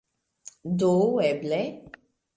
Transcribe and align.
Do 0.79 0.89
eble... 1.27 1.61